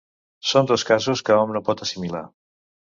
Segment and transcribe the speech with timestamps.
[0.51, 2.27] Són dos casos que hom no pot assimilar.